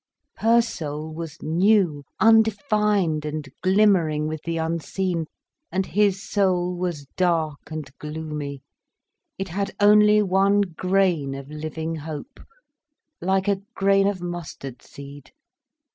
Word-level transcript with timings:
Her 0.37 0.63
soul 0.63 1.13
was 1.13 1.37
new, 1.43 2.05
undefined 2.19 3.23
and 3.23 3.47
glimmering 3.61 4.27
with 4.27 4.41
the 4.41 4.57
unseen. 4.57 5.27
And 5.71 5.85
his 5.85 6.23
soul 6.27 6.75
was 6.75 7.05
dark 7.15 7.69
and 7.69 7.87
gloomy, 7.99 8.63
it 9.37 9.49
had 9.49 9.75
only 9.79 10.23
one 10.23 10.61
grain 10.61 11.35
of 11.35 11.51
living 11.51 11.97
hope, 11.97 12.39
like 13.21 13.47
a 13.47 13.61
grain 13.75 14.07
of 14.07 14.21
mustard 14.21 14.81
seed. 14.81 15.31